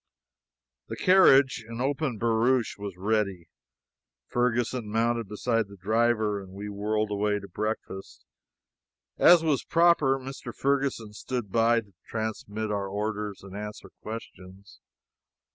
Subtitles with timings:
[0.87, 3.49] The carriage an open barouche was ready.
[4.25, 8.25] Ferguson mounted beside the driver, and we whirled away to breakfast.
[9.19, 10.55] As was proper, Mr.
[10.55, 14.79] Ferguson stood by to transmit our orders and answer questions.